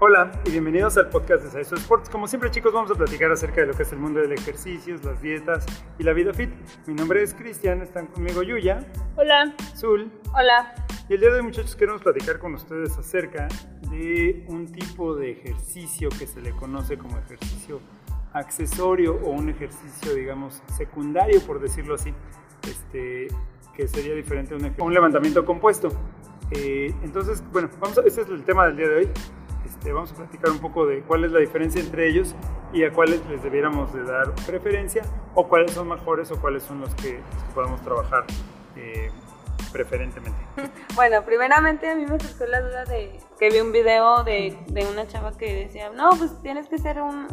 [0.00, 2.08] Hola y bienvenidos al podcast de Saiso Sports.
[2.08, 4.94] Como siempre chicos vamos a platicar acerca de lo que es el mundo del ejercicio,
[5.02, 5.66] las dietas
[5.98, 6.50] y la vida fit.
[6.86, 8.78] Mi nombre es Cristian, están conmigo Yuya.
[9.16, 9.52] Hola.
[9.76, 10.08] Zul.
[10.32, 10.72] Hola.
[11.08, 13.48] Y el día de hoy muchachos queremos platicar con ustedes acerca
[13.90, 17.80] de un tipo de ejercicio que se le conoce como ejercicio
[18.34, 22.14] accesorio o un ejercicio digamos secundario por decirlo así,
[22.62, 23.26] este,
[23.74, 25.88] que sería diferente a un, un levantamiento compuesto.
[26.52, 29.10] Eh, entonces, bueno, vamos a, este es el tema del día de hoy.
[29.78, 32.34] Este, vamos a platicar un poco de cuál es la diferencia entre ellos
[32.72, 35.04] y a cuáles les debiéramos de dar preferencia
[35.36, 37.20] o cuáles son mejores o cuáles son los que,
[37.54, 38.24] podemos trabajar
[38.76, 39.10] eh,
[39.72, 40.38] preferentemente.
[40.96, 44.84] Bueno, primeramente a mí me surgió la duda de que vi un video de, de
[44.86, 47.28] una chava que decía, no, pues tienes que hacer un,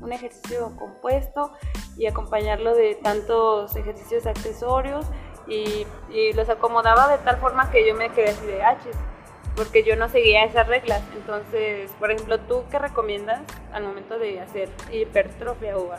[0.00, 1.52] un, ejercicio compuesto
[1.96, 5.06] y acompañarlo de tantos ejercicios accesorios
[5.48, 8.96] y, y los acomodaba de tal forma que yo me quedé así de haches.
[9.60, 11.02] Ah, porque yo no seguía esas reglas.
[11.14, 15.92] Entonces, por ejemplo, ¿tú qué recomiendas al momento de hacer hipertrofia o,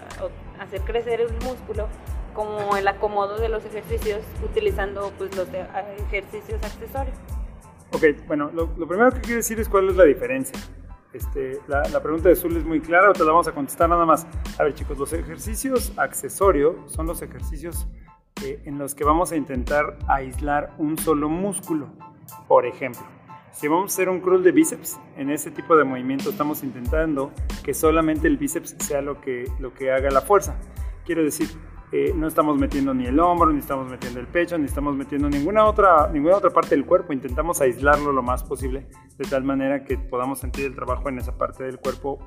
[0.60, 1.88] hacer crecer el músculo?
[2.34, 5.50] como el acomodo de los ejercicios utilizando pues los
[6.08, 7.18] ejercicios accesorios.
[7.92, 10.58] Ok, bueno, lo, primero que quiero decir es cuál es la diferencia.
[11.12, 13.90] Este, la, la, pregunta de Zul es muy clara, o te la vamos a contestar
[13.90, 14.26] nada más.
[14.58, 17.86] A ver chicos, los ejercicios accesorios son los ejercicios
[18.46, 21.90] eh, en los que vamos a intentar aislar un solo músculo.
[22.48, 23.04] Por ejemplo,
[23.54, 27.32] si vamos a hacer un crawl de bíceps, en ese tipo de movimiento estamos intentando
[27.64, 30.56] que solamente el bíceps sea lo que, lo que haga la fuerza.
[31.06, 31.50] Quiero decir,
[31.92, 35.30] eh, no estamos metiendo ni el hombro, ni estamos metiendo el pecho, ni estamos metiendo
[35.30, 37.12] ninguna otra, ninguna otra parte del cuerpo.
[37.12, 41.38] Intentamos aislarlo lo más posible, de tal manera que podamos sentir el trabajo en esa
[41.38, 42.20] parte del cuerpo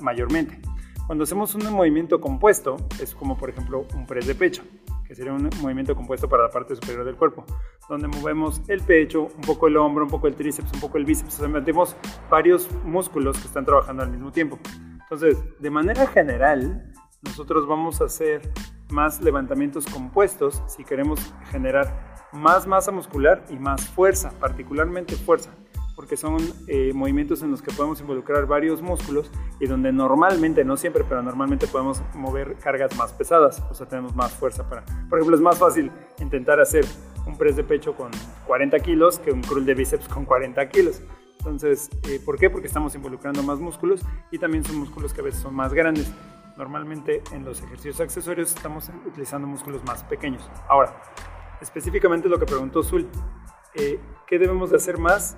[0.00, 0.60] mayormente.
[1.06, 4.62] Cuando hacemos un movimiento compuesto, es como por ejemplo un press de pecho
[5.06, 7.44] que sería un movimiento compuesto para la parte superior del cuerpo,
[7.88, 11.04] donde movemos el pecho, un poco el hombro, un poco el tríceps, un poco el
[11.04, 11.96] bíceps, o sea, metemos
[12.30, 14.58] varios músculos que están trabajando al mismo tiempo.
[15.02, 16.92] Entonces, de manera general,
[17.22, 18.42] nosotros vamos a hacer
[18.90, 21.20] más levantamientos compuestos si queremos
[21.50, 25.52] generar más masa muscular y más fuerza, particularmente fuerza
[25.96, 26.36] porque son
[26.68, 31.22] eh, movimientos en los que podemos involucrar varios músculos y donde normalmente, no siempre, pero
[31.22, 34.84] normalmente podemos mover cargas más pesadas, o sea, tenemos más fuerza para...
[35.08, 35.90] Por ejemplo, es más fácil
[36.20, 36.84] intentar hacer
[37.26, 38.10] un press de pecho con
[38.46, 41.02] 40 kilos que un curl de bíceps con 40 kilos.
[41.38, 42.50] Entonces, eh, ¿por qué?
[42.50, 46.12] Porque estamos involucrando más músculos y también son músculos que a veces son más grandes.
[46.58, 50.48] Normalmente en los ejercicios accesorios estamos utilizando músculos más pequeños.
[50.68, 51.02] Ahora,
[51.60, 53.08] específicamente lo que preguntó Zul,
[53.74, 55.36] eh, ¿qué debemos de hacer más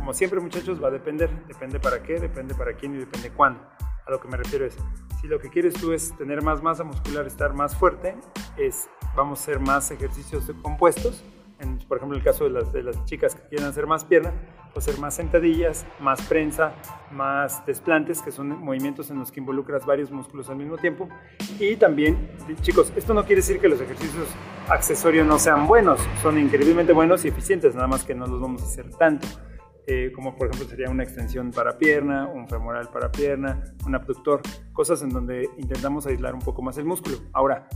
[0.00, 3.60] como siempre muchachos va a depender, depende para qué, depende para quién y depende cuándo.
[4.06, 4.74] A lo que me refiero es,
[5.20, 8.16] si lo que quieres tú es tener más masa muscular, estar más fuerte,
[8.56, 11.22] es vamos a hacer más ejercicios compuestos.
[11.58, 14.32] En, por ejemplo, el caso de las, de las chicas que quieren hacer más pierna,
[14.72, 16.72] pues hacer más sentadillas, más prensa,
[17.12, 21.10] más desplantes, que son movimientos en los que involucras varios músculos al mismo tiempo.
[21.58, 22.30] Y también,
[22.62, 24.28] chicos, esto no quiere decir que los ejercicios
[24.66, 28.62] accesorios no sean buenos, son increíblemente buenos y eficientes, nada más que no los vamos
[28.62, 29.28] a hacer tanto.
[29.92, 34.40] Eh, como por ejemplo sería una extensión para pierna, un femoral para pierna, un abductor,
[34.72, 37.16] cosas en donde intentamos aislar un poco más el músculo.
[37.32, 37.68] Ahora,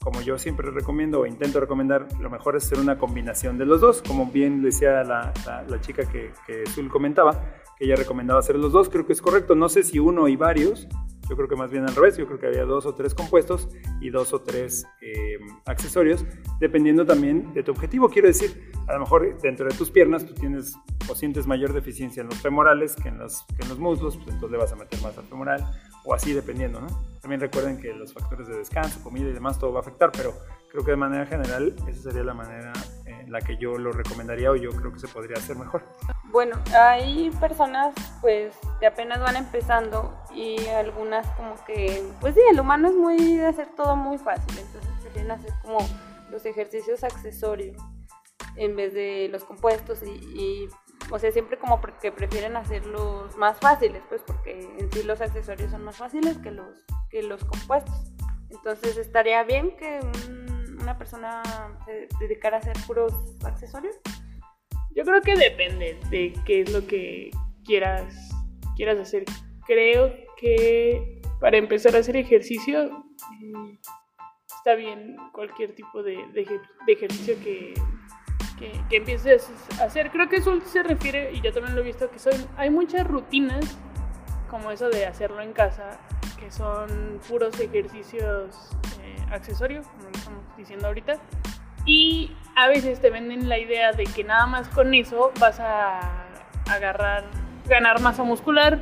[0.00, 3.82] como yo siempre recomiendo o intento recomendar, lo mejor es hacer una combinación de los
[3.82, 5.34] dos, como bien decía la,
[5.68, 7.44] la, chica que, que Zul comentaba,
[7.76, 10.36] que ella recomendaba hacer los dos, creo que es correcto, no sé si uno y
[10.36, 10.88] varios,
[11.28, 13.68] yo creo que más bien al revés, yo creo que había dos o tres compuestos
[14.00, 16.24] y dos o tres eh, accesorios,
[16.60, 18.08] dependiendo también de tu objetivo.
[18.08, 20.74] Quiero decir, a lo mejor dentro de tus piernas tú tienes
[21.08, 24.28] o sientes mayor deficiencia en los femorales que en los, que en los muslos, pues
[24.28, 25.64] entonces le vas a meter más al femoral
[26.04, 26.88] o así dependiendo, ¿no?
[27.20, 30.34] También recuerden que los factores de descanso, comida y demás, todo va a afectar, pero
[30.70, 32.72] creo que de manera general esa sería la manera
[33.06, 35.82] en la que yo lo recomendaría o yo creo que se podría hacer mejor.
[36.30, 42.60] Bueno, hay personas pues que apenas van empezando y algunas como que, pues sí, el
[42.60, 45.78] humano es muy de hacer todo muy fácil, entonces prefieren hacer como
[46.30, 47.76] los ejercicios accesorios
[48.56, 50.68] en vez de los compuestos y,
[51.10, 55.70] o sea, siempre como que prefieren hacerlos más fáciles, pues porque en sí los accesorios
[55.70, 58.12] son más fáciles que los, que los compuestos.
[58.50, 60.00] Entonces estaría bien que
[60.80, 61.42] una persona
[61.84, 63.12] se dedicara a hacer puros
[63.44, 63.96] accesorios.
[64.94, 67.30] Yo creo que depende de qué es lo que
[67.64, 68.14] quieras,
[68.76, 69.24] quieras hacer.
[69.66, 73.78] Creo que para empezar a hacer ejercicio eh,
[74.56, 76.18] está bien cualquier tipo de,
[76.86, 77.74] ejercicio que,
[78.58, 79.48] que, empieces
[79.78, 80.10] a hacer.
[80.10, 83.06] Creo que eso se refiere, y yo también lo he visto, que son, hay muchas
[83.06, 83.78] rutinas
[84.50, 86.00] como eso de hacerlo en casa,
[86.38, 88.70] que son puros ejercicios
[89.02, 91.20] eh, accesorios, como estamos diciendo ahorita,
[91.88, 96.26] y a veces te venden la idea de que nada más con eso vas a
[96.70, 97.24] agarrar
[97.66, 98.78] ganar masa muscular,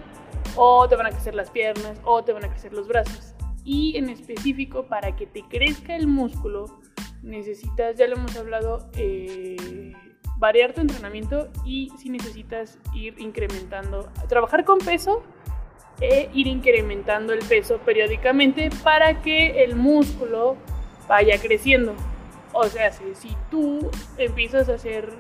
[0.57, 3.35] o te van a crecer las piernas, o te van a crecer los brazos.
[3.65, 6.81] Y en específico, para que te crezca el músculo,
[7.23, 9.93] necesitas, ya lo hemos hablado, eh,
[10.39, 15.23] variar tu entrenamiento y si necesitas ir incrementando, trabajar con peso
[16.01, 20.57] e ir incrementando el peso periódicamente para que el músculo
[21.09, 21.95] vaya creciendo.
[22.59, 25.13] O sea, si, si tú empiezas a hacer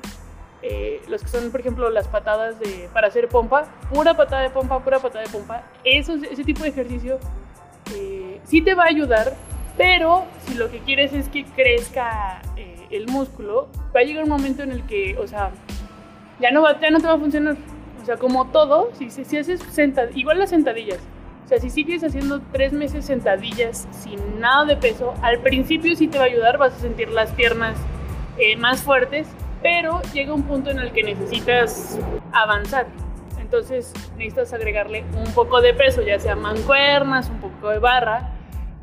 [0.62, 4.50] eh, los que son, por ejemplo, las patadas de, para hacer pompa, pura patada de
[4.50, 7.18] pompa, pura patada de pompa, eso, ese tipo de ejercicio
[7.94, 9.34] eh, sí te va a ayudar,
[9.76, 14.30] pero si lo que quieres es que crezca eh, el músculo, va a llegar un
[14.30, 15.50] momento en el que, o sea,
[16.40, 17.56] ya no, va, ya no te va a funcionar.
[18.02, 21.00] O sea, como todo, si, si haces sentadillas, igual las sentadillas,
[21.46, 26.08] o sea, si sigues haciendo tres meses sentadillas sin nada de peso, al principio sí
[26.08, 27.78] te va a ayudar, vas a sentir las piernas
[28.36, 29.28] eh, más fuertes,
[29.62, 32.00] pero llega un punto en el que necesitas
[32.32, 32.88] avanzar.
[33.40, 38.32] Entonces necesitas agregarle un poco de peso, ya sea mancuernas, un poco de barra,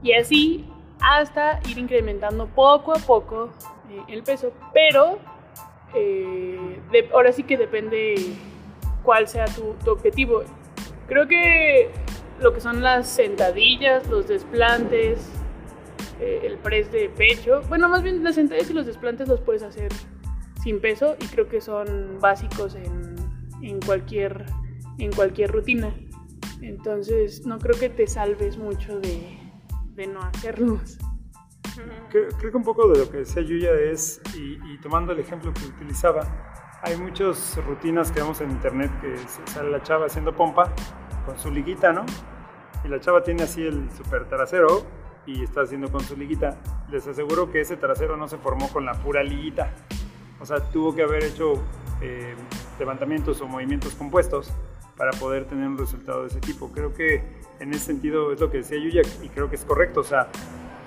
[0.02, 0.66] y así
[1.02, 3.50] hasta ir incrementando poco a poco
[3.92, 4.54] eh, el peso.
[4.74, 5.20] Pero
[5.94, 6.80] eh,
[7.14, 8.16] ahora sí que depende
[9.04, 10.44] cuál sea tu, tu objetivo.
[11.08, 11.92] Creo que
[12.40, 15.30] lo que son las sentadillas, los desplantes,
[16.20, 17.62] eh, el press de pecho.
[17.70, 19.92] Bueno, más bien las sentadillas y los desplantes los puedes hacer
[20.62, 23.16] sin peso y creo que son básicos en,
[23.62, 24.46] en cualquier,
[25.00, 25.94] en cualquier rutina.
[26.62, 29.38] Entonces, no creo que te salves mucho de,
[29.96, 30.98] de no hacerlos.
[32.10, 35.20] Creo, creo, que un poco de lo que decía Yuya es, y, y, tomando el
[35.20, 36.22] ejemplo que utilizaba,
[36.84, 39.18] hay muchas rutinas que vemos en internet que
[39.52, 40.72] sale la chava haciendo pompa
[41.26, 42.06] con su liguita, ¿no?
[42.84, 44.86] Y la chava tiene así el super trasero
[45.26, 46.58] y está haciendo con su liguita.
[46.90, 49.72] Les aseguro que ese trasero no se formó con la pura liguita.
[50.40, 51.54] O sea, tuvo que haber hecho
[52.02, 52.36] eh,
[52.78, 54.52] levantamientos o movimientos compuestos
[54.98, 56.72] para poder tener un resultado de ese tipo.
[56.72, 57.24] Creo que
[57.60, 60.02] en ese sentido es lo que decía Yuya y creo que es correcto.
[60.02, 60.28] O sea,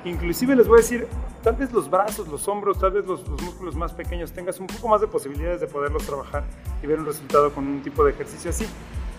[0.05, 1.07] inclusive les voy a decir,
[1.43, 4.67] tal vez los brazos, los hombros, tal vez los, los, músculos más pequeños tengas un
[4.67, 6.45] poco más de posibilidades de poderlos trabajar
[6.83, 8.67] y ver un resultado con un tipo de ejercicio así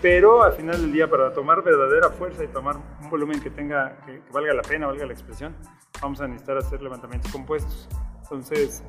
[0.00, 3.96] pero al final del día para tomar verdadera fuerza y tomar un volumen que tenga
[4.06, 5.54] que, que, valga la pena, valga la expresión,
[6.00, 7.88] vamos a necesitar hacer levantamientos compuestos.
[8.22, 8.82] Entonces,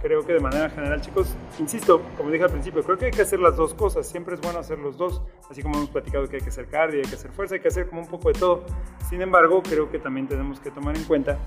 [0.00, 3.22] creo que de manera general, chicos, insisto, como dije al principio, creo que hay que
[3.22, 6.36] hacer las dos cosas, siempre es bueno hacer los dos, así como hemos platicado que
[6.36, 8.38] hay que hacer cardio, hay que hacer fuerza, hay que hacer como un poco de
[8.38, 8.64] todo.
[9.08, 11.38] Sin embargo, creo que también tenemos que tomar en cuenta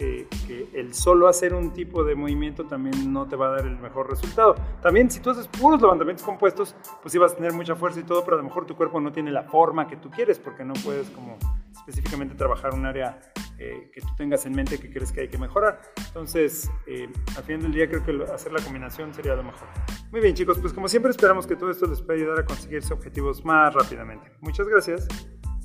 [0.00, 3.66] que, que, el solo hacer un tipo de movimiento también no te va a dar
[3.66, 4.54] el mejor resultado.
[4.80, 8.04] También si tú haces puros levantamientos compuestos, pues sí vas a tener mucha fuerza y
[8.04, 10.64] todo, pero a lo mejor tu cuerpo no tiene la forma que tú quieres porque
[10.64, 11.36] no puedes como
[11.70, 13.20] específicamente trabajar un área
[13.58, 15.82] eh, que tú tengas en mente que crees que hay que mejorar.
[16.06, 19.68] Entonces, eh, al final del día creo que hacer la combinación sería lo mejor.
[20.10, 22.94] Muy bien chicos, pues como siempre esperamos que todo esto les pueda ayudar a conseguirse
[22.94, 24.32] objetivos más rápidamente.
[24.40, 25.06] Muchas gracias.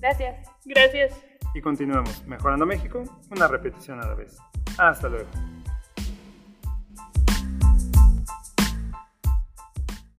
[0.01, 0.45] Gracias.
[0.65, 4.37] Gracias y continuemos mejorando México una repetición a la vez.
[4.77, 5.29] Hasta luego.